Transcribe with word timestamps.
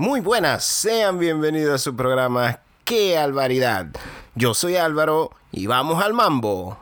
Muy 0.00 0.20
buenas, 0.20 0.62
sean 0.62 1.18
bienvenidos 1.18 1.74
a 1.74 1.78
su 1.78 1.96
programa 1.96 2.60
¡Qué 2.84 3.18
alvaridad! 3.18 3.88
Yo 4.36 4.54
soy 4.54 4.76
Álvaro 4.76 5.32
y 5.50 5.66
vamos 5.66 6.00
al 6.00 6.14
mambo. 6.14 6.78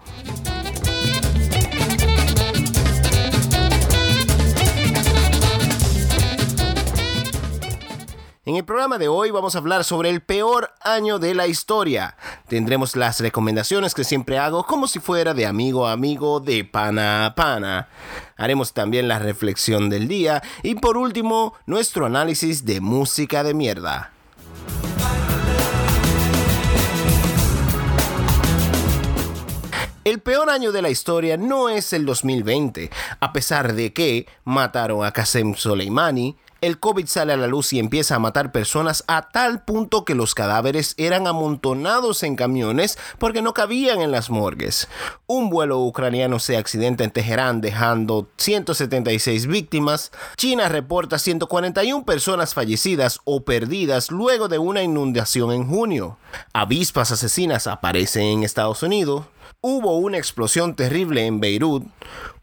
En 8.47 8.55
el 8.55 8.65
programa 8.65 8.97
de 8.97 9.09
hoy 9.09 9.33
vamos 9.33 9.57
a 9.57 9.59
hablar 9.59 9.83
sobre 9.83 10.09
el 10.09 10.21
peor 10.21 10.71
año 10.81 11.19
de 11.19 11.35
la 11.35 11.49
historia. 11.49 12.17
Tendremos 12.47 12.95
las 12.95 13.19
recomendaciones 13.19 13.93
que 13.93 14.05
siempre 14.05 14.39
hago 14.39 14.63
como 14.63 14.87
si 14.87 15.01
fuera 15.01 15.35
de 15.35 15.47
amigo 15.47 15.89
a 15.89 15.91
amigo, 15.91 16.39
de 16.39 16.63
pana 16.63 17.27
a 17.27 17.35
pana. 17.35 17.89
Haremos 18.37 18.73
también 18.73 19.09
la 19.09 19.19
reflexión 19.19 19.91
del 19.91 20.07
día 20.07 20.45
y 20.63 20.77
por 20.77 20.97
último 20.97 21.55
nuestro 21.67 22.07
análisis 22.07 22.65
de 22.65 22.81
música 22.81 23.43
de 23.43 23.53
mierda. 23.53 24.13
El 30.05 30.21
peor 30.21 30.51
año 30.51 30.71
de 30.71 30.83
la 30.83 30.91
historia 30.91 31.37
no 31.37 31.69
es 31.69 31.93
el 31.93 32.07
2020, 32.07 32.93
a 33.19 33.33
pesar 33.33 33.75
de 33.75 33.93
que 33.93 34.29
mataron 34.45 35.05
a 35.05 35.11
Qasem 35.11 35.57
Soleimani, 35.57 36.37
el 36.61 36.79
COVID 36.79 37.07
sale 37.07 37.33
a 37.33 37.37
la 37.37 37.47
luz 37.47 37.73
y 37.73 37.79
empieza 37.79 38.15
a 38.15 38.19
matar 38.19 38.53
personas 38.53 39.05
a 39.07 39.29
tal 39.29 39.63
punto 39.65 40.05
que 40.05 40.15
los 40.15 40.35
cadáveres 40.35 40.95
eran 40.97 41.27
amontonados 41.27 42.23
en 42.23 42.37
camiones 42.37 42.99
porque 43.19 43.43
no 43.43 43.55
cabían 43.55 44.01
en 44.01 44.11
las 44.11 44.31
morgues. 44.31 44.89
Un 45.27 45.51
vuelo 45.51 45.81
ucraniano 45.81 46.39
se 46.39 46.57
accidenta 46.57 47.05
en 47.05 47.11
Teherán 47.11 47.61
dejando 47.61 48.29
176 48.37 49.47
víctimas. 49.47 50.13
China 50.37 50.69
reporta 50.69 51.19
141 51.19 52.05
personas 52.05 52.55
fallecidas 52.55 53.21
o 53.25 53.45
perdidas 53.45 54.11
luego 54.11 54.49
de 54.49 54.59
una 54.59 54.83
inundación 54.83 55.53
en 55.53 55.69
junio. 55.69 56.19
Avispas 56.53 57.13
asesinas 57.13 57.67
aparecen 57.67 58.25
en 58.25 58.43
Estados 58.43 58.83
Unidos. 58.83 59.25
Hubo 59.61 59.99
una 59.99 60.19
explosión 60.19 60.77
terrible 60.77 61.27
en 61.27 61.41
Beirut. 61.41 61.85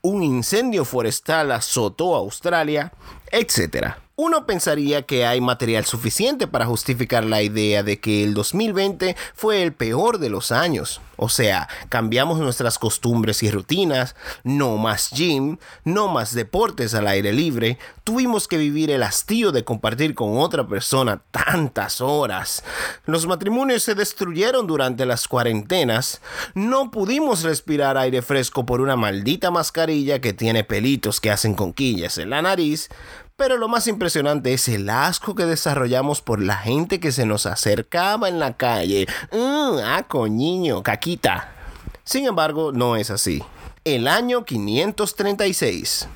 Un 0.02 0.24
incendio 0.24 0.86
forestal 0.86 1.52
azotó 1.52 2.16
Australia, 2.16 2.92
etc. 3.32 3.96
Uno 4.26 4.46
pensaría 4.46 5.02
que 5.02 5.26
hay 5.26 5.42
material 5.42 5.84
suficiente 5.84 6.48
para 6.48 6.66
justificar 6.66 7.26
la 7.26 7.42
idea 7.42 7.84
de 7.84 8.00
que 8.00 8.24
el 8.24 8.34
2020 8.34 9.18
fue 9.36 9.62
el 9.62 9.74
peor 9.74 10.18
de 10.18 10.30
los 10.30 10.54
años. 10.54 11.02
O 11.18 11.30
sea, 11.30 11.68
cambiamos 11.90 12.40
nuestras 12.40 12.80
costumbres 12.80 13.44
y 13.44 13.52
rutinas, 13.52 14.16
no 14.44 14.78
más 14.78 15.10
gym, 15.12 15.58
no 15.84 16.08
más 16.08 16.34
deportes 16.34 16.94
al 16.96 17.08
aire 17.08 17.34
libre, 17.34 17.78
tuvimos 18.04 18.48
que 18.48 18.58
vivir 18.58 18.92
el 18.92 19.04
hastío 19.04 19.52
de 19.52 19.64
compartir 19.64 20.16
con 20.16 20.38
otra 20.38 20.68
persona 20.68 21.22
tantas 21.32 22.02
horas. 22.02 22.64
Los 23.06 23.28
matrimonios 23.28 23.84
se 23.84 23.94
destruyeron 23.94 24.68
durante 24.68 25.06
las 25.06 25.28
cuarentenas, 25.28 26.22
no 26.56 26.92
pudimos 26.92 27.44
respirar 27.44 27.98
aire 27.98 28.22
fresco 28.22 28.66
por 28.66 28.82
una 28.82 28.96
maldita 28.96 29.52
mascarilla 29.52 30.20
que 30.20 30.34
tiene 30.34 30.64
pelitos 30.64 31.20
que 31.20 31.30
hacen 31.30 31.54
conquillas 31.54 32.18
en 32.18 32.32
la 32.32 32.42
nariz, 32.42 32.90
pero 33.36 33.58
lo 33.58 33.68
más 33.68 33.88
impresionante 33.88 34.54
es 34.54 34.68
el 34.68 34.90
asco 34.90 35.36
que 35.36 35.46
desarrollamos 35.46 36.22
por 36.22 36.42
la 36.42 36.58
gente 36.58 37.00
que 37.00 37.12
se 37.12 37.26
nos 37.26 37.46
acercaba 37.46 38.30
en 38.30 38.40
la 38.40 38.54
calle. 38.54 39.08
Mmm, 39.32 39.80
ah, 39.84 40.06
coñiño, 40.08 40.84
caquita. 40.84 41.52
Sin 42.04 42.26
embargo, 42.26 42.72
no 42.72 42.96
es 42.96 43.10
así. 43.10 43.44
El 43.84 44.08
año 44.08 44.46
536. 44.46 46.08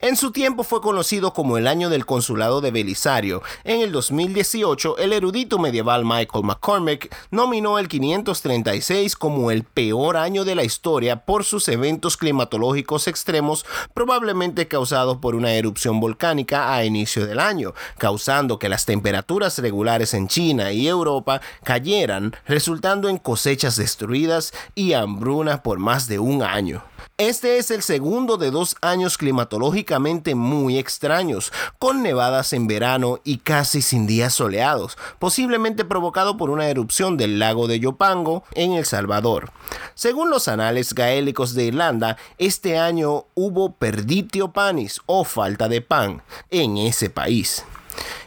En 0.00 0.16
su 0.16 0.32
tiempo 0.32 0.64
fue 0.64 0.80
conocido 0.80 1.32
como 1.32 1.58
el 1.58 1.66
año 1.66 1.90
del 1.90 2.06
consulado 2.06 2.60
de 2.60 2.70
Belisario. 2.70 3.42
En 3.64 3.80
el 3.80 3.92
2018, 3.92 4.98
el 4.98 5.12
erudito 5.12 5.58
medieval 5.58 6.04
Michael 6.04 6.44
McCormick 6.44 7.14
nominó 7.30 7.78
el 7.78 7.88
536 7.88 9.16
como 9.16 9.50
el 9.50 9.64
peor 9.64 10.16
año 10.16 10.44
de 10.44 10.54
la 10.54 10.64
historia 10.64 11.24
por 11.24 11.44
sus 11.44 11.68
eventos 11.68 12.16
climatológicos 12.16 13.08
extremos, 13.08 13.66
probablemente 13.94 14.68
causados 14.68 15.18
por 15.18 15.34
una 15.34 15.52
erupción 15.52 16.00
volcánica 16.00 16.74
a 16.74 16.84
inicio 16.84 17.26
del 17.26 17.40
año, 17.40 17.74
causando 17.98 18.58
que 18.58 18.68
las 18.68 18.86
temperaturas 18.86 19.58
regulares 19.58 20.14
en 20.14 20.28
China 20.28 20.72
y 20.72 20.88
Europa 20.88 21.40
cayeran, 21.64 22.34
resultando 22.46 23.08
en 23.08 23.18
cosechas 23.18 23.76
destruidas 23.76 24.52
y 24.74 24.92
hambruna 24.92 25.62
por 25.62 25.78
más 25.78 26.06
de 26.06 26.18
un 26.18 26.42
año. 26.42 26.82
Este 27.20 27.58
es 27.58 27.70
el 27.70 27.82
segundo 27.82 28.38
de 28.38 28.50
dos 28.50 28.76
años 28.80 29.18
climatológicamente 29.18 30.34
muy 30.34 30.78
extraños, 30.78 31.52
con 31.78 32.02
nevadas 32.02 32.54
en 32.54 32.66
verano 32.66 33.20
y 33.24 33.36
casi 33.36 33.82
sin 33.82 34.06
días 34.06 34.32
soleados, 34.32 34.96
posiblemente 35.18 35.84
provocado 35.84 36.38
por 36.38 36.48
una 36.48 36.70
erupción 36.70 37.18
del 37.18 37.38
lago 37.38 37.68
de 37.68 37.78
Yopango 37.78 38.44
en 38.54 38.72
El 38.72 38.86
Salvador. 38.86 39.52
Según 39.94 40.30
los 40.30 40.48
anales 40.48 40.94
gaélicos 40.94 41.52
de 41.52 41.64
Irlanda, 41.64 42.16
este 42.38 42.78
año 42.78 43.26
hubo 43.34 43.74
perditio 43.74 44.52
panis 44.52 45.02
o 45.04 45.24
falta 45.24 45.68
de 45.68 45.82
pan 45.82 46.22
en 46.48 46.78
ese 46.78 47.10
país. 47.10 47.66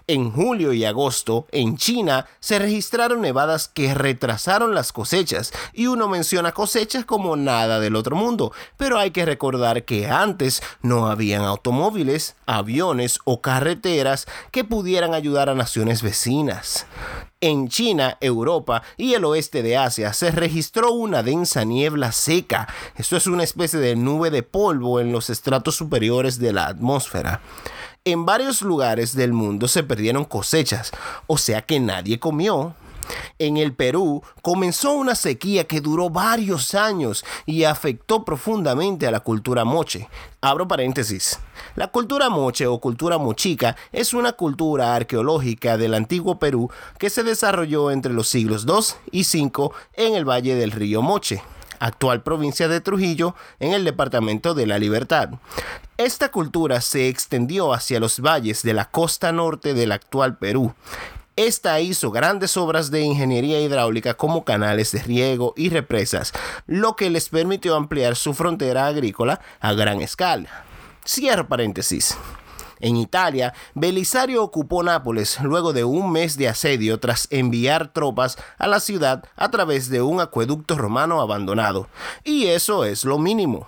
En 0.05 0.31
julio 0.31 0.73
y 0.73 0.83
agosto, 0.83 1.47
en 1.51 1.77
China, 1.77 2.25
se 2.41 2.59
registraron 2.59 3.21
nevadas 3.21 3.69
que 3.69 3.93
retrasaron 3.93 4.75
las 4.75 4.91
cosechas, 4.91 5.53
y 5.71 5.87
uno 5.87 6.09
menciona 6.09 6.51
cosechas 6.51 7.05
como 7.05 7.37
nada 7.37 7.79
del 7.79 7.95
otro 7.95 8.17
mundo, 8.17 8.51
pero 8.75 8.99
hay 8.99 9.11
que 9.11 9.25
recordar 9.25 9.85
que 9.85 10.07
antes 10.07 10.61
no 10.81 11.07
habían 11.07 11.43
automóviles, 11.43 12.35
aviones 12.45 13.19
o 13.23 13.39
carreteras 13.39 14.27
que 14.51 14.65
pudieran 14.65 15.13
ayudar 15.13 15.49
a 15.49 15.55
naciones 15.55 16.01
vecinas. 16.01 16.85
En 17.39 17.69
China, 17.69 18.17
Europa 18.21 18.83
y 18.97 19.15
el 19.15 19.25
oeste 19.25 19.63
de 19.63 19.77
Asia 19.77 20.13
se 20.13 20.31
registró 20.31 20.91
una 20.91 21.23
densa 21.23 21.65
niebla 21.65 22.11
seca. 22.11 22.67
Esto 22.95 23.17
es 23.17 23.27
una 23.27 23.43
especie 23.43 23.79
de 23.79 23.95
nube 23.97 24.31
de 24.31 24.43
polvo 24.43 24.99
en 25.01 25.11
los 25.11 25.29
estratos 25.29 25.75
superiores 25.75 26.39
de 26.39 26.53
la 26.53 26.67
atmósfera. 26.67 27.41
En 28.05 28.25
varios 28.25 28.61
lugares 28.61 29.15
del 29.15 29.31
mundo 29.31 29.69
se 29.69 29.81
perdieron 29.81 30.25
cosechas, 30.25 30.91
o 31.25 31.37
sea 31.37 31.61
que 31.61 31.79
nadie 31.79 32.19
comió. 32.19 32.75
En 33.39 33.55
el 33.55 33.73
Perú 33.73 34.21
comenzó 34.41 34.91
una 34.91 35.15
sequía 35.15 35.63
que 35.67 35.79
duró 35.79 36.09
varios 36.09 36.75
años 36.75 37.23
y 37.45 37.63
afectó 37.63 38.25
profundamente 38.25 39.07
a 39.07 39.11
la 39.11 39.21
cultura 39.21 39.63
moche. 39.63 40.09
Abro 40.41 40.67
paréntesis. 40.67 41.39
La 41.77 41.87
cultura 41.87 42.29
moche 42.29 42.67
o 42.67 42.77
cultura 42.79 43.17
mochica 43.17 43.77
es 43.93 44.13
una 44.13 44.33
cultura 44.33 44.95
arqueológica 44.95 45.77
del 45.77 45.93
antiguo 45.93 46.39
Perú 46.39 46.69
que 46.97 47.09
se 47.09 47.23
desarrolló 47.23 47.89
entre 47.89 48.11
los 48.11 48.27
siglos 48.27 48.65
II 48.67 49.21
y 49.21 49.21
V 49.23 49.69
en 49.93 50.15
el 50.15 50.27
valle 50.27 50.55
del 50.55 50.71
río 50.71 51.01
Moche 51.01 51.41
actual 51.79 52.23
provincia 52.23 52.67
de 52.67 52.81
Trujillo, 52.81 53.35
en 53.59 53.73
el 53.73 53.83
departamento 53.83 54.53
de 54.53 54.67
la 54.67 54.79
Libertad. 54.79 55.29
Esta 55.97 56.29
cultura 56.29 56.81
se 56.81 57.07
extendió 57.07 57.73
hacia 57.73 57.99
los 57.99 58.19
valles 58.19 58.63
de 58.63 58.73
la 58.73 58.85
costa 58.85 59.31
norte 59.31 59.73
del 59.73 59.91
actual 59.91 60.37
Perú. 60.37 60.73
Esta 61.35 61.79
hizo 61.79 62.11
grandes 62.11 62.57
obras 62.57 62.91
de 62.91 63.01
ingeniería 63.01 63.59
hidráulica 63.59 64.13
como 64.13 64.43
canales 64.43 64.91
de 64.91 65.01
riego 65.01 65.53
y 65.57 65.69
represas, 65.69 66.31
lo 66.67 66.95
que 66.95 67.09
les 67.09 67.29
permitió 67.29 67.75
ampliar 67.75 68.15
su 68.15 68.35
frontera 68.35 68.85
agrícola 68.85 69.41
a 69.59 69.73
gran 69.73 70.01
escala. 70.01 70.65
Cierro 71.03 71.47
paréntesis. 71.47 72.15
En 72.83 72.97
Italia, 72.97 73.53
Belisario 73.75 74.43
ocupó 74.43 74.83
Nápoles 74.83 75.39
luego 75.41 75.71
de 75.71 75.85
un 75.85 76.11
mes 76.11 76.35
de 76.37 76.49
asedio 76.49 76.99
tras 76.99 77.29
enviar 77.31 77.93
tropas 77.93 78.37
a 78.57 78.67
la 78.67 78.81
ciudad 78.81 79.23
a 79.37 79.49
través 79.51 79.89
de 79.89 80.01
un 80.01 80.19
acueducto 80.19 80.77
romano 80.77 81.21
abandonado. 81.21 81.87
Y 82.25 82.47
eso 82.47 82.83
es 82.83 83.05
lo 83.05 83.19
mínimo. 83.19 83.67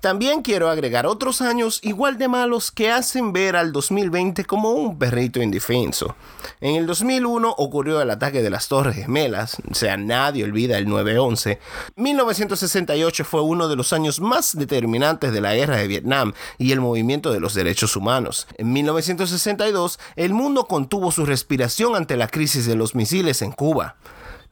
También 0.00 0.40
quiero 0.40 0.70
agregar 0.70 1.06
otros 1.06 1.42
años 1.42 1.78
igual 1.82 2.16
de 2.16 2.26
malos 2.26 2.70
que 2.70 2.90
hacen 2.90 3.34
ver 3.34 3.54
al 3.54 3.70
2020 3.70 4.46
como 4.46 4.70
un 4.70 4.98
perrito 4.98 5.42
indefenso. 5.42 6.16
En 6.62 6.76
el 6.76 6.86
2001 6.86 7.54
ocurrió 7.58 8.00
el 8.00 8.10
ataque 8.10 8.42
de 8.42 8.48
las 8.48 8.68
Torres 8.68 8.96
Gemelas, 8.96 9.58
o 9.70 9.74
sea, 9.74 9.98
nadie 9.98 10.44
olvida 10.44 10.78
el 10.78 10.86
9-11. 10.86 11.58
1968 11.96 13.24
fue 13.26 13.42
uno 13.42 13.68
de 13.68 13.76
los 13.76 13.92
años 13.92 14.20
más 14.20 14.56
determinantes 14.56 15.32
de 15.32 15.40
la 15.42 15.54
guerra 15.54 15.76
de 15.76 15.86
Vietnam 15.86 16.32
y 16.56 16.72
el 16.72 16.80
movimiento 16.80 17.30
de 17.30 17.40
los 17.40 17.52
derechos 17.52 17.94
humanos. 17.94 18.46
En 18.56 18.72
1962, 18.72 19.98
el 20.16 20.32
mundo 20.32 20.64
contuvo 20.64 21.12
su 21.12 21.26
respiración 21.26 21.94
ante 21.94 22.16
la 22.16 22.28
crisis 22.28 22.66
de 22.66 22.74
los 22.74 22.94
misiles 22.94 23.42
en 23.42 23.52
Cuba. 23.52 23.96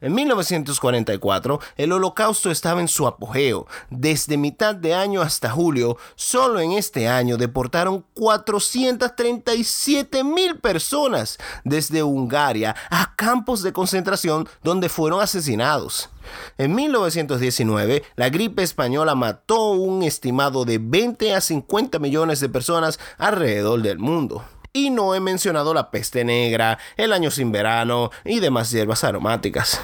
En 0.01 0.15
1944, 0.15 1.59
el 1.75 1.91
holocausto 1.91 2.49
estaba 2.49 2.79
en 2.79 2.87
su 2.87 3.05
apogeo. 3.05 3.67
Desde 3.89 4.37
mitad 4.37 4.73
de 4.73 4.93
año 4.93 5.21
hasta 5.21 5.49
julio, 5.49 5.97
solo 6.15 6.61
en 6.61 6.71
este 6.71 7.09
año 7.09 7.35
deportaron 7.35 8.05
437 8.13 10.23
mil 10.23 10.57
personas 10.59 11.37
desde 11.65 12.01
Hungaria 12.01 12.77
a 12.89 13.13
campos 13.17 13.61
de 13.61 13.73
concentración 13.73 14.47
donde 14.63 14.87
fueron 14.87 15.21
asesinados. 15.21 16.09
En 16.57 16.75
1919, 16.75 18.03
la 18.15 18.29
gripe 18.29 18.63
española 18.63 19.15
mató 19.15 19.71
un 19.71 20.03
estimado 20.03 20.63
de 20.63 20.77
20 20.77 21.33
a 21.33 21.41
50 21.41 21.99
millones 21.99 22.39
de 22.39 22.47
personas 22.47 23.01
alrededor 23.17 23.81
del 23.81 23.99
mundo. 23.99 24.45
Y 24.71 24.91
no 24.91 25.15
he 25.15 25.19
mencionado 25.19 25.73
la 25.73 25.89
peste 25.89 26.23
negra, 26.23 26.77
el 26.95 27.11
año 27.11 27.31
sin 27.31 27.51
verano 27.51 28.11
y 28.23 28.39
demás 28.39 28.69
hierbas 28.71 29.03
aromáticas. 29.03 29.81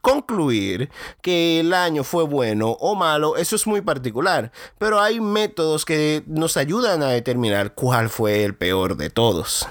Concluir 0.00 0.90
que 1.22 1.60
el 1.60 1.74
año 1.74 2.04
fue 2.04 2.24
bueno 2.24 2.70
o 2.80 2.94
malo, 2.94 3.36
eso 3.36 3.56
es 3.56 3.66
muy 3.66 3.80
particular, 3.80 4.52
pero 4.78 5.00
hay 5.00 5.20
métodos 5.20 5.84
que 5.84 6.22
nos 6.26 6.56
ayudan 6.56 7.02
a 7.02 7.08
determinar 7.08 7.74
cuál 7.74 8.08
fue 8.08 8.44
el 8.44 8.54
peor 8.54 8.96
de 8.96 9.10
todos. 9.10 9.66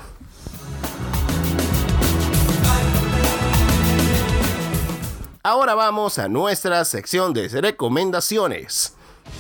Ahora 5.44 5.76
vamos 5.76 6.20
a 6.20 6.28
nuestra 6.28 6.84
sección 6.84 7.32
de 7.32 7.48
recomendaciones. 7.48 8.96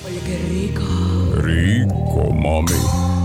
Oye, 0.06 0.21
qué 0.25 0.38
rico. 0.47 0.83
Rico, 1.35 2.33
mami. 2.33 3.17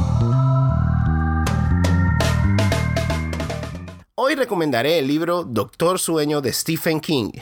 Recomendaré 4.34 4.98
el 4.98 5.06
libro 5.08 5.44
Doctor 5.44 5.98
Sueño 5.98 6.40
de 6.40 6.52
Stephen 6.52 7.00
King. 7.00 7.32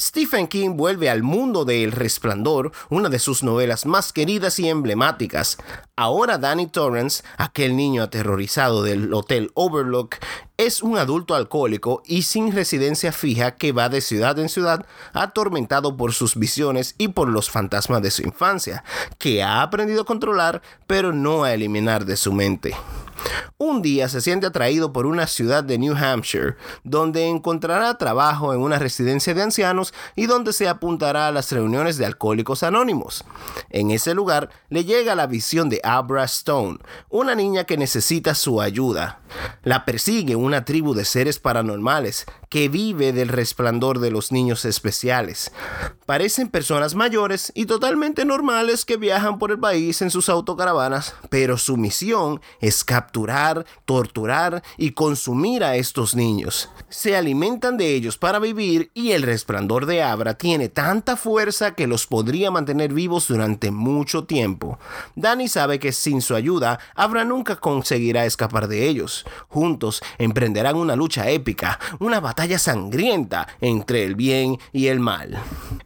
Stephen 0.00 0.46
King 0.46 0.76
vuelve 0.76 1.10
al 1.10 1.22
mundo 1.22 1.64
de 1.64 1.84
El 1.84 1.92
Resplandor, 1.92 2.72
una 2.88 3.08
de 3.08 3.18
sus 3.18 3.42
novelas 3.42 3.84
más 3.84 4.12
queridas 4.12 4.58
y 4.58 4.68
emblemáticas. 4.68 5.58
Ahora 6.00 6.38
Danny 6.38 6.68
Torrance, 6.68 7.24
aquel 7.38 7.74
niño 7.74 8.04
aterrorizado 8.04 8.84
del 8.84 9.12
Hotel 9.12 9.50
Overlook, 9.54 10.14
es 10.56 10.80
un 10.80 10.96
adulto 10.96 11.34
alcohólico 11.34 12.04
y 12.06 12.22
sin 12.22 12.52
residencia 12.52 13.10
fija 13.10 13.56
que 13.56 13.72
va 13.72 13.88
de 13.88 14.00
ciudad 14.00 14.38
en 14.38 14.48
ciudad 14.48 14.86
atormentado 15.12 15.96
por 15.96 16.12
sus 16.12 16.36
visiones 16.36 16.94
y 16.98 17.08
por 17.08 17.28
los 17.28 17.50
fantasmas 17.50 18.00
de 18.00 18.12
su 18.12 18.22
infancia, 18.22 18.84
que 19.18 19.42
ha 19.42 19.60
aprendido 19.60 20.02
a 20.02 20.06
controlar 20.06 20.62
pero 20.86 21.12
no 21.12 21.42
a 21.42 21.52
eliminar 21.52 22.04
de 22.04 22.16
su 22.16 22.32
mente. 22.32 22.76
Un 23.58 23.82
día 23.82 24.08
se 24.08 24.20
siente 24.20 24.46
atraído 24.46 24.92
por 24.92 25.06
una 25.06 25.26
ciudad 25.26 25.64
de 25.64 25.78
New 25.78 25.96
Hampshire, 25.96 26.54
donde 26.84 27.26
encontrará 27.26 27.98
trabajo 27.98 28.54
en 28.54 28.60
una 28.60 28.78
residencia 28.78 29.34
de 29.34 29.42
ancianos 29.42 29.92
y 30.14 30.26
donde 30.26 30.52
se 30.52 30.68
apuntará 30.68 31.26
a 31.26 31.32
las 31.32 31.50
reuniones 31.50 31.98
de 31.98 32.06
alcohólicos 32.06 32.62
anónimos. 32.62 33.24
En 33.70 33.90
ese 33.90 34.14
lugar 34.14 34.50
le 34.68 34.84
llega 34.84 35.16
la 35.16 35.26
visión 35.26 35.68
de 35.68 35.80
Abra 35.88 36.24
Stone, 36.24 36.78
una 37.08 37.34
niña 37.34 37.64
que 37.64 37.78
necesita 37.78 38.34
su 38.34 38.60
ayuda. 38.60 39.20
La 39.62 39.84
persigue 39.84 40.36
una 40.36 40.64
tribu 40.64 40.94
de 40.94 41.04
seres 41.04 41.38
paranormales 41.38 42.26
que 42.48 42.68
vive 42.68 43.12
del 43.12 43.28
resplandor 43.28 43.98
de 43.98 44.10
los 44.10 44.32
niños 44.32 44.64
especiales. 44.64 45.52
Parecen 46.06 46.48
personas 46.48 46.94
mayores 46.94 47.52
y 47.54 47.66
totalmente 47.66 48.24
normales 48.24 48.84
que 48.84 48.96
viajan 48.96 49.38
por 49.38 49.50
el 49.50 49.58
país 49.58 50.00
en 50.00 50.10
sus 50.10 50.28
autocaravanas, 50.28 51.14
pero 51.28 51.58
su 51.58 51.76
misión 51.76 52.40
es 52.60 52.84
capturar, 52.84 53.66
torturar 53.84 54.62
y 54.76 54.92
consumir 54.92 55.64
a 55.64 55.76
estos 55.76 56.14
niños. 56.14 56.70
Se 56.88 57.16
alimentan 57.16 57.76
de 57.76 57.94
ellos 57.94 58.16
para 58.16 58.38
vivir 58.38 58.90
y 58.94 59.12
el 59.12 59.22
resplandor 59.22 59.84
de 59.84 60.02
Abra 60.02 60.34
tiene 60.34 60.68
tanta 60.68 61.16
fuerza 61.16 61.74
que 61.74 61.86
los 61.86 62.06
podría 62.06 62.50
mantener 62.50 62.94
vivos 62.94 63.28
durante 63.28 63.70
mucho 63.70 64.24
tiempo. 64.24 64.78
Danny 65.14 65.48
sabe 65.48 65.77
que 65.78 65.92
sin 65.92 66.22
su 66.22 66.34
ayuda, 66.34 66.78
Abra 66.94 67.24
nunca 67.24 67.56
conseguirá 67.56 68.24
escapar 68.24 68.68
de 68.68 68.88
ellos. 68.88 69.24
Juntos 69.48 70.02
emprenderán 70.18 70.76
una 70.76 70.96
lucha 70.96 71.28
épica, 71.30 71.78
una 71.98 72.20
batalla 72.20 72.58
sangrienta 72.58 73.48
entre 73.60 74.04
el 74.04 74.14
bien 74.14 74.58
y 74.72 74.88
el 74.88 75.00
mal. 75.00 75.38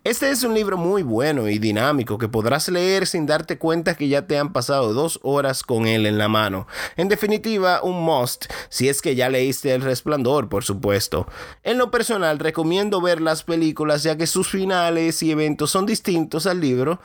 Este 0.04 0.30
es 0.30 0.42
un 0.42 0.54
libro 0.54 0.76
muy 0.76 1.02
bueno 1.02 1.48
y 1.48 1.58
dinámico 1.58 2.18
que 2.18 2.28
podrás 2.28 2.68
leer 2.68 3.06
sin 3.06 3.26
darte 3.26 3.58
cuenta 3.58 3.94
que 3.94 4.08
ya 4.08 4.26
te 4.26 4.38
han 4.38 4.52
pasado 4.52 4.92
dos 4.92 5.20
horas 5.22 5.62
con 5.62 5.86
él 5.86 6.06
en 6.06 6.18
la 6.18 6.28
mano. 6.28 6.66
En 6.96 7.08
definitiva, 7.08 7.82
un 7.82 8.02
must 8.02 8.46
si 8.68 8.88
es 8.88 9.02
que 9.02 9.14
ya 9.14 9.28
leíste 9.28 9.72
El 9.72 9.82
Resplandor, 9.82 10.48
por 10.48 10.64
supuesto. 10.64 11.26
En 11.62 11.78
lo 11.78 11.90
personal, 11.90 12.38
recomiendo 12.38 13.00
ver 13.00 13.20
las 13.20 13.42
películas 13.42 14.02
ya 14.02 14.16
que 14.16 14.26
sus 14.26 14.48
finales 14.48 15.22
y 15.22 15.30
eventos 15.30 15.70
son 15.70 15.86
distintos 15.86 16.46
al 16.46 16.60
libro, 16.60 17.00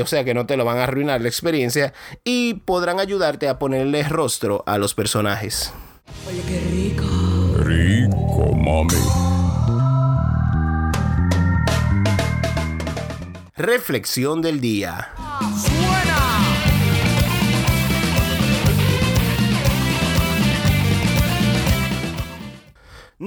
o 0.00 0.06
sea 0.06 0.24
que 0.24 0.34
no 0.34 0.46
te 0.46 0.56
lo 0.56 0.64
van 0.64 0.78
a 0.78 0.84
arruinar 0.84 1.20
la 1.20 1.28
experiencia 1.28 1.92
y 2.24 2.31
podrán 2.64 3.00
ayudarte 3.00 3.48
a 3.48 3.58
ponerle 3.58 4.02
rostro 4.04 4.62
a 4.66 4.78
los 4.78 4.94
personajes. 4.94 5.72
Oye, 6.28 6.42
qué 6.46 6.60
rico. 6.70 7.04
Rico, 7.58 8.54
mami. 8.54 8.94
Reflexión 13.56 14.42
del 14.42 14.60
día. 14.60 15.10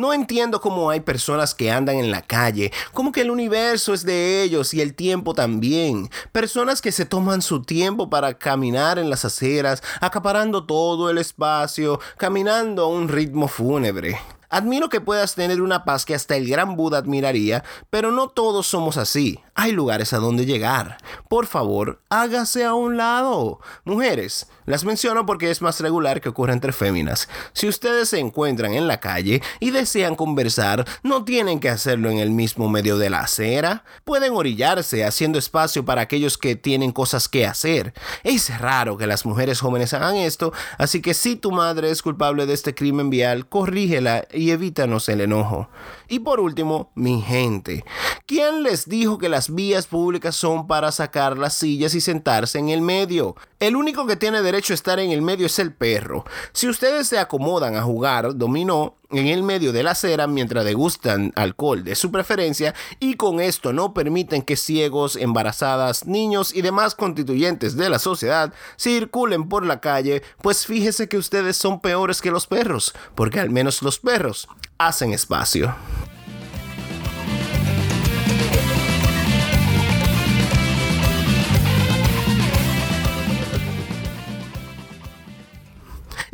No 0.05 0.13
entiendo 0.13 0.61
cómo 0.61 0.91
hay 0.91 0.99
personas 0.99 1.55
que 1.55 1.71
andan 1.71 1.95
en 1.95 2.11
la 2.11 2.21
calle, 2.21 2.71
como 2.93 3.11
que 3.11 3.21
el 3.21 3.31
universo 3.31 3.91
es 3.91 4.05
de 4.05 4.43
ellos 4.43 4.71
y 4.75 4.79
el 4.79 4.93
tiempo 4.93 5.33
también. 5.33 6.11
Personas 6.31 6.79
que 6.79 6.91
se 6.91 7.07
toman 7.07 7.41
su 7.41 7.63
tiempo 7.63 8.07
para 8.07 8.35
caminar 8.37 8.99
en 8.99 9.09
las 9.09 9.25
aceras, 9.25 9.81
acaparando 10.01 10.67
todo 10.67 11.09
el 11.09 11.17
espacio, 11.17 11.99
caminando 12.17 12.83
a 12.83 12.87
un 12.87 13.07
ritmo 13.07 13.47
fúnebre. 13.47 14.19
Admiro 14.47 14.89
que 14.89 15.01
puedas 15.01 15.33
tener 15.33 15.59
una 15.59 15.85
paz 15.85 16.05
que 16.05 16.13
hasta 16.13 16.35
el 16.35 16.47
gran 16.47 16.75
Buda 16.75 16.99
admiraría, 16.99 17.63
pero 17.89 18.11
no 18.11 18.27
todos 18.27 18.67
somos 18.67 18.97
así. 18.97 19.39
Hay 19.57 19.71
lugares 19.71 20.11
a 20.11 20.17
donde 20.17 20.45
llegar. 20.45 20.97
Por 21.29 21.47
favor, 21.47 22.01
hágase 22.09 22.65
a 22.65 22.73
un 22.73 22.97
lado. 22.97 23.61
Mujeres, 23.85 24.47
las 24.65 24.83
menciono 24.83 25.25
porque 25.25 25.49
es 25.49 25.61
más 25.61 25.79
regular 25.79 26.19
que 26.19 26.27
ocurra 26.27 26.51
entre 26.51 26.73
féminas. 26.73 27.29
Si 27.53 27.65
ustedes 27.65 28.09
se 28.09 28.19
encuentran 28.19 28.73
en 28.73 28.89
la 28.89 28.99
calle 28.99 29.41
y 29.61 29.71
desean 29.71 30.15
conversar, 30.15 30.85
no 31.03 31.23
tienen 31.23 31.61
que 31.61 31.69
hacerlo 31.69 32.09
en 32.09 32.17
el 32.17 32.31
mismo 32.31 32.67
medio 32.67 32.97
de 32.97 33.09
la 33.09 33.21
acera. 33.21 33.85
Pueden 34.03 34.33
orillarse 34.33 35.05
haciendo 35.05 35.39
espacio 35.39 35.85
para 35.85 36.01
aquellos 36.01 36.37
que 36.37 36.57
tienen 36.57 36.91
cosas 36.91 37.29
que 37.29 37.45
hacer. 37.45 37.93
Es 38.23 38.59
raro 38.59 38.97
que 38.97 39.07
las 39.07 39.25
mujeres 39.25 39.61
jóvenes 39.61 39.93
hagan 39.93 40.17
esto, 40.17 40.51
así 40.77 41.01
que 41.01 41.13
si 41.13 41.37
tu 41.37 41.51
madre 41.51 41.91
es 41.91 42.01
culpable 42.01 42.45
de 42.45 42.53
este 42.53 42.75
crimen 42.75 43.09
vial, 43.09 43.47
corrígela 43.47 44.27
y 44.33 44.51
evítanos 44.51 45.07
el 45.07 45.21
enojo. 45.21 45.69
Y 46.09 46.19
por 46.19 46.41
último, 46.41 46.91
mi 46.93 47.21
gente, 47.21 47.85
¿quién 48.25 48.63
les 48.63 48.89
dijo 48.89 49.17
que 49.17 49.29
las 49.29 49.44
vías 49.53 49.88
públicas 49.88 50.36
son 50.36 50.68
para 50.68 50.92
sacar 50.92 51.38
las 51.38 51.53
sillas 51.56 51.95
y 51.95 52.01
sentarse 52.01 52.59
en 52.59 52.69
el 52.69 52.81
medio? 52.81 53.36
El 53.59 53.75
único 53.75 54.06
que 54.06 54.15
tiene 54.15 54.42
derecho 54.42 54.74
a 54.74 54.75
estar 54.75 55.00
en 55.00 55.12
el 55.12 55.21
medio 55.21 55.45
es 55.45 55.59
el 55.59 55.74
perro. 55.74 56.25
Si 56.53 56.68
ustedes 56.68 57.07
se 57.07 57.19
acomodan 57.19 57.75
a 57.75 57.84
jugar 57.84 58.36
dominó 58.36 58.96
en 59.12 59.27
el 59.27 59.43
medio 59.43 59.72
de 59.72 59.84
la 59.84 59.91
acera 59.91 60.27
mientras 60.27 60.65
degustan 60.65 61.31
alcohol 61.36 61.84
de 61.84 61.96
su 61.96 62.12
preferencia 62.12 62.74
y 63.00 63.15
con 63.15 63.39
esto 63.39 63.74
no 63.74 63.93
permiten 63.93 64.41
que 64.41 64.55
ciegos, 64.55 65.15
embarazadas, 65.15 66.05
niños 66.05 66.53
y 66.53 66.62
demás 66.62 66.96
constituyentes 66.96 67.75
de 67.75 67.89
la 67.89 68.00
sociedad 68.00 68.53
circulen 68.77 69.48
por 69.48 69.65
la 69.65 69.79
calle, 69.79 70.24
pues 70.41 70.65
fíjese 70.65 71.08
que 71.08 71.17
ustedes 71.17 71.58
son 71.58 71.79
peores 71.79 72.22
que 72.22 72.31
los 72.31 72.48
perros, 72.48 72.93
porque 73.15 73.39
al 73.39 73.50
menos 73.50 73.81
los 73.81 74.00
perros 74.00 74.48
hacen 74.77 75.13
espacio. 75.13 75.75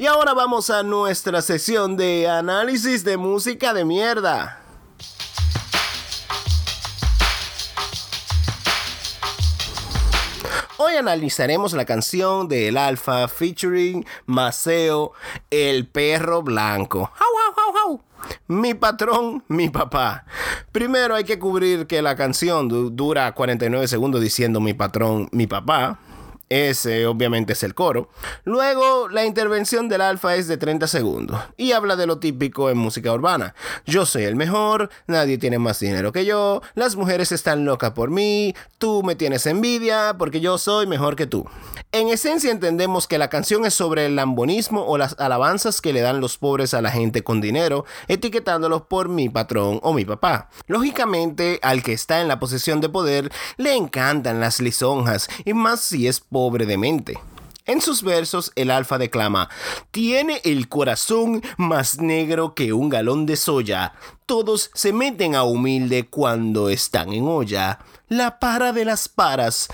Y 0.02 0.08
ahora 0.08 0.34
vamos 0.34 0.72
a 0.72 0.82
nuestra 0.82 1.44
sesión 1.44 1.96
de 1.96 2.28
análisis 2.28 3.04
de 3.04 3.18
música 3.18 3.72
de 3.72 3.86
mierda. 3.86 4.60
Hoy 10.78 10.96
analizaremos 10.96 11.74
la 11.74 11.86
canción 11.86 12.48
de 12.48 12.70
El 12.70 12.78
Alfa 12.78 13.28
featuring 13.28 14.04
Maceo, 14.26 15.12
el 15.52 15.86
perro 15.86 16.42
blanco. 16.42 17.12
Mi 18.48 18.74
patrón, 18.74 19.44
mi 19.50 19.70
papá. 19.70 20.26
Primero 20.72 21.14
hay 21.14 21.26
que 21.26 21.38
cubrir 21.38 21.86
que 21.86 22.02
la 22.02 22.16
canción 22.16 22.96
dura 22.96 23.32
49 23.36 23.88
segundos 23.88 24.20
diciendo 24.20 24.62
mi 24.62 24.74
patrón, 24.74 25.30
mi 25.32 25.46
papá. 25.46 26.00
Ese 26.52 27.08
obviamente 27.08 27.54
es 27.54 27.64
el 27.64 27.74
coro. 27.74 28.10
Luego, 28.44 29.08
la 29.08 29.24
intervención 29.24 29.88
del 29.88 30.02
alfa 30.02 30.36
es 30.36 30.50
de 30.50 30.58
30 30.58 30.86
segundos 30.86 31.40
y 31.56 31.72
habla 31.72 31.96
de 31.96 32.06
lo 32.06 32.20
típico 32.20 32.70
en 32.70 32.78
música 32.78 33.14
urbana. 33.14 33.56
Yo 33.86 34.06
soy 34.06 34.26
el 34.26 34.36
mejor, 34.36 34.90
nadie 35.08 35.38
tiene 35.38 35.60
más 35.60 35.80
dinero 35.80 36.12
que 36.12 36.26
yo, 36.26 36.62
las 36.76 36.98
mujeres 36.98 37.32
están 37.32 37.64
locas 37.64 37.92
por 37.92 38.10
mí, 38.10 38.54
tú 38.80 39.02
me 39.02 39.16
tienes 39.16 39.46
envidia 39.46 40.16
porque 40.20 40.42
yo 40.42 40.58
soy 40.58 40.88
mejor 40.88 41.16
que 41.16 41.26
tú. 41.26 41.46
En 41.94 42.10
esencia 42.10 42.52
entendemos 42.52 43.08
que 43.08 43.18
la 43.18 43.30
canción 43.30 43.66
es 43.66 43.74
sobre 43.74 44.06
el 44.06 44.18
lambonismo 44.18 44.84
o 44.86 44.98
las 44.98 45.18
alabanzas 45.20 45.80
que 45.80 45.94
le 45.94 46.02
dan 46.02 46.20
los 46.20 46.38
pobres 46.38 46.74
a 46.74 46.82
la 46.82 46.92
gente 46.92 47.24
con 47.24 47.40
dinero, 47.40 47.86
etiquetándolos 48.10 48.82
por 48.82 49.08
mi 49.08 49.30
patrón 49.30 49.80
o 49.84 49.94
mi 49.94 50.04
papá. 50.04 50.50
Lógicamente, 50.68 51.60
al 51.62 51.82
que 51.82 51.94
está 51.94 52.20
en 52.20 52.28
la 52.28 52.40
posesión 52.40 52.82
de 52.82 52.90
poder 52.90 53.32
le 53.56 53.74
encantan 53.74 54.42
las 54.42 54.60
lisonjas 54.60 55.30
y 55.46 55.54
más 55.54 55.80
si 55.80 56.10
es 56.10 56.20
pobre 56.20 56.41
pobre 56.42 56.66
de 56.66 56.76
mente. 56.76 57.20
En 57.68 57.82
sus 57.82 58.02
versos, 58.02 58.52
el 58.56 58.72
alfa 58.72 58.98
declama, 58.98 59.48
tiene 59.92 60.42
el 60.44 60.70
corazón 60.70 61.44
más 61.58 62.00
negro 62.00 62.56
que 62.56 62.74
un 62.74 62.90
galón 62.90 63.28
de 63.28 63.36
soya. 63.36 63.94
Todos 64.26 64.72
se 64.74 64.92
meten 64.92 65.36
a 65.36 65.44
humilde 65.44 66.08
cuando 66.08 66.70
están 66.70 67.14
en 67.14 67.28
olla. 67.28 67.78
La 68.08 68.40
para 68.40 68.74
de 68.74 68.86
las 68.86 69.08
paras, 69.08 69.68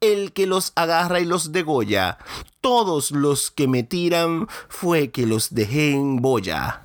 el 0.00 0.32
que 0.32 0.46
los 0.46 0.72
agarra 0.76 1.20
y 1.20 1.26
los 1.26 1.52
degolla. 1.52 2.16
Todos 2.62 3.10
los 3.10 3.50
que 3.50 3.68
me 3.68 3.82
tiran 3.82 4.48
fue 4.70 5.10
que 5.10 5.26
los 5.26 5.52
dejé 5.54 5.92
en 5.92 6.22
boya. 6.22 6.83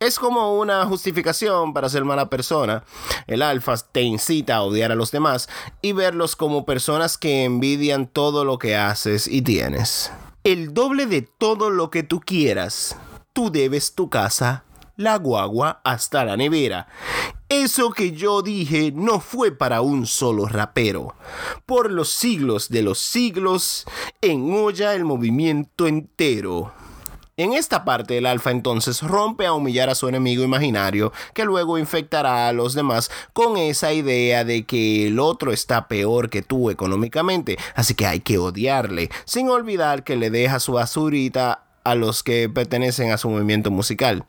Es 0.00 0.20
como 0.20 0.56
una 0.56 0.86
justificación 0.86 1.74
para 1.74 1.88
ser 1.88 2.04
mala 2.04 2.30
persona. 2.30 2.84
El 3.26 3.42
alfa 3.42 3.76
te 3.76 4.02
incita 4.02 4.56
a 4.56 4.62
odiar 4.62 4.92
a 4.92 4.94
los 4.94 5.10
demás 5.10 5.48
y 5.82 5.92
verlos 5.92 6.36
como 6.36 6.64
personas 6.64 7.18
que 7.18 7.42
envidian 7.42 8.06
todo 8.06 8.44
lo 8.44 8.58
que 8.58 8.76
haces 8.76 9.26
y 9.26 9.42
tienes. 9.42 10.12
El 10.44 10.72
doble 10.72 11.06
de 11.06 11.22
todo 11.22 11.70
lo 11.70 11.90
que 11.90 12.04
tú 12.04 12.20
quieras. 12.20 12.96
Tú 13.32 13.50
debes 13.50 13.96
tu 13.96 14.08
casa, 14.08 14.64
la 14.96 15.16
guagua, 15.16 15.80
hasta 15.82 16.24
la 16.24 16.36
nevera. 16.36 16.86
Eso 17.48 17.90
que 17.90 18.12
yo 18.12 18.42
dije 18.42 18.92
no 18.94 19.18
fue 19.18 19.50
para 19.50 19.80
un 19.80 20.06
solo 20.06 20.46
rapero. 20.46 21.16
Por 21.66 21.90
los 21.90 22.10
siglos 22.10 22.68
de 22.68 22.82
los 22.82 23.00
siglos, 23.00 23.84
en 24.20 24.52
olla 24.52 24.94
el 24.94 25.04
movimiento 25.04 25.88
entero. 25.88 26.72
En 27.38 27.52
esta 27.52 27.84
parte 27.84 28.18
el 28.18 28.26
alfa 28.26 28.50
entonces 28.50 29.00
rompe 29.00 29.46
a 29.46 29.52
humillar 29.52 29.88
a 29.88 29.94
su 29.94 30.08
enemigo 30.08 30.42
imaginario 30.42 31.12
que 31.34 31.44
luego 31.44 31.78
infectará 31.78 32.48
a 32.48 32.52
los 32.52 32.74
demás 32.74 33.12
con 33.32 33.56
esa 33.56 33.92
idea 33.92 34.42
de 34.44 34.66
que 34.66 35.06
el 35.06 35.20
otro 35.20 35.52
está 35.52 35.86
peor 35.86 36.30
que 36.30 36.42
tú 36.42 36.68
económicamente, 36.68 37.56
así 37.76 37.94
que 37.94 38.06
hay 38.06 38.18
que 38.18 38.38
odiarle, 38.38 39.08
sin 39.24 39.50
olvidar 39.50 40.02
que 40.02 40.16
le 40.16 40.30
deja 40.30 40.58
su 40.58 40.72
basurita 40.72 41.62
a 41.84 41.94
los 41.94 42.24
que 42.24 42.48
pertenecen 42.48 43.12
a 43.12 43.18
su 43.18 43.30
movimiento 43.30 43.70
musical. 43.70 44.24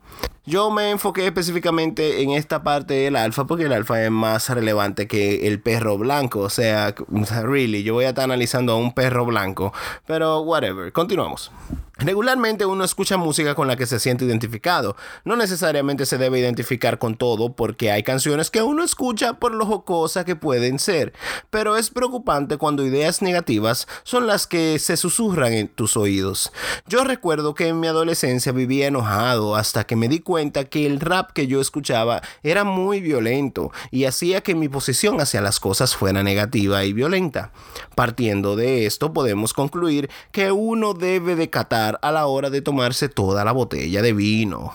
Yo 0.49 0.71
me 0.71 0.89
enfoqué 0.89 1.27
específicamente 1.27 2.23
en 2.23 2.31
esta 2.31 2.63
parte 2.63 2.95
del 2.95 3.17
alfa 3.17 3.45
porque 3.45 3.65
el 3.65 3.71
alfa 3.71 4.03
es 4.03 4.09
más 4.09 4.49
relevante 4.49 5.07
que 5.07 5.47
el 5.47 5.61
perro 5.61 5.99
blanco. 5.99 6.39
O 6.39 6.49
sea, 6.49 6.95
really, 7.43 7.83
yo 7.83 7.93
voy 7.93 8.05
a 8.05 8.09
estar 8.09 8.23
analizando 8.23 8.73
a 8.73 8.77
un 8.77 8.95
perro 8.95 9.27
blanco. 9.27 9.71
Pero 10.07 10.41
whatever, 10.41 10.91
continuamos. 10.91 11.51
Regularmente 11.99 12.65
uno 12.65 12.85
escucha 12.85 13.17
música 13.17 13.55
con 13.55 13.67
la 13.67 13.75
que 13.75 13.85
se 13.85 13.99
siente 13.99 14.23
identificado. 14.23 14.95
No 15.25 15.35
necesariamente 15.35 16.05
se 16.05 16.17
debe 16.17 16.39
identificar 16.39 16.97
con 16.97 17.15
todo 17.15 17.53
porque 17.53 17.91
hay 17.91 18.03
canciones 18.03 18.49
que 18.49 18.61
uno 18.61 18.85
escucha 18.85 19.33
por 19.33 19.53
lo 19.53 19.65
jocosa 19.65 20.23
que 20.23 20.37
pueden 20.37 20.79
ser. 20.79 21.11
Pero 21.49 21.75
es 21.75 21.89
preocupante 21.89 22.55
cuando 22.57 22.85
ideas 22.85 23.21
negativas 23.21 23.85
son 24.03 24.27
las 24.27 24.47
que 24.47 24.79
se 24.79 24.95
susurran 24.95 25.51
en 25.51 25.67
tus 25.67 25.97
oídos. 25.97 26.53
Yo 26.87 27.03
recuerdo 27.03 27.53
que 27.53 27.67
en 27.67 27.81
mi 27.81 27.87
adolescencia 27.87 28.53
vivía 28.53 28.87
enojado 28.87 29.57
hasta 29.57 29.83
que 29.83 29.97
me 29.97 30.07
di 30.07 30.19
que 30.39 30.85
el 30.85 30.99
rap 30.99 31.31
que 31.31 31.47
yo 31.47 31.59
escuchaba 31.59 32.21
era 32.43 32.63
muy 32.63 33.01
violento 33.01 33.71
y 33.91 34.05
hacía 34.05 34.41
que 34.41 34.55
mi 34.55 34.69
posición 34.69 35.19
hacia 35.19 35.41
las 35.41 35.59
cosas 35.59 35.95
fuera 35.95 36.23
negativa 36.23 36.85
y 36.85 36.93
violenta. 36.93 37.51
Partiendo 37.95 38.55
de 38.55 38.85
esto 38.85 39.11
podemos 39.11 39.53
concluir 39.53 40.09
que 40.31 40.51
uno 40.51 40.93
debe 40.93 41.35
decatar 41.35 41.99
a 42.01 42.11
la 42.11 42.25
hora 42.27 42.49
de 42.49 42.61
tomarse 42.61 43.09
toda 43.09 43.43
la 43.43 43.51
botella 43.51 44.01
de 44.01 44.13
vino. 44.13 44.73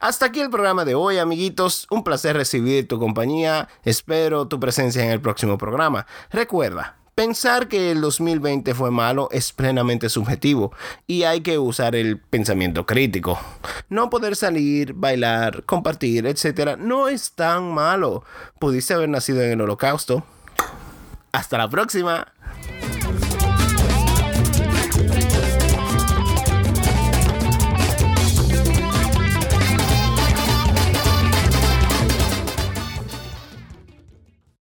Hasta 0.00 0.26
aquí 0.26 0.40
el 0.40 0.50
programa 0.50 0.84
de 0.84 0.94
hoy, 0.94 1.16
amiguitos. 1.16 1.86
Un 1.90 2.04
placer 2.04 2.36
recibir 2.36 2.86
tu 2.86 2.98
compañía. 2.98 3.68
Espero 3.84 4.46
tu 4.48 4.60
presencia 4.60 5.02
en 5.02 5.10
el 5.10 5.22
próximo 5.22 5.56
programa. 5.56 6.06
Recuerda, 6.30 6.98
Pensar 7.14 7.68
que 7.68 7.92
el 7.92 8.00
2020 8.00 8.74
fue 8.74 8.90
malo 8.90 9.28
es 9.30 9.52
plenamente 9.52 10.08
subjetivo 10.08 10.72
y 11.06 11.22
hay 11.22 11.42
que 11.42 11.58
usar 11.58 11.94
el 11.94 12.18
pensamiento 12.18 12.86
crítico. 12.86 13.38
No 13.88 14.10
poder 14.10 14.34
salir, 14.34 14.94
bailar, 14.94 15.62
compartir, 15.62 16.26
etc. 16.26 16.76
no 16.76 17.06
es 17.06 17.30
tan 17.32 17.72
malo. 17.72 18.24
Pudiste 18.58 18.94
haber 18.94 19.08
nacido 19.08 19.42
en 19.42 19.52
el 19.52 19.60
holocausto, 19.60 20.24
hasta 21.30 21.56
la 21.56 21.68
próxima. 21.68 22.33